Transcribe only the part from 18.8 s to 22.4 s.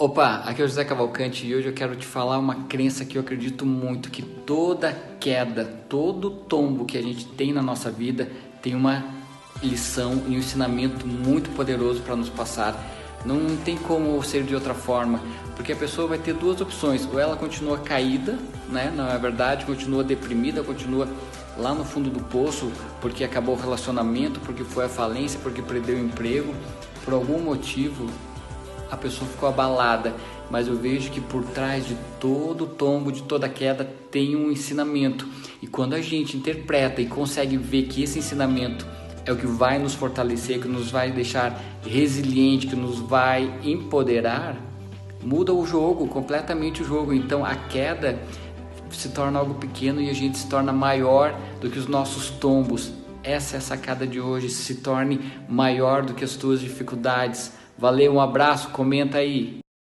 Não é verdade, continua deprimida, continua lá no fundo do